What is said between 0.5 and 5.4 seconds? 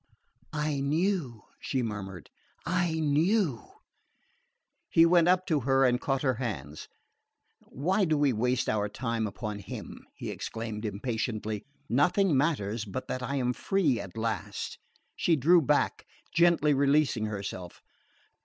"I knew," she murmured, "I knew" He went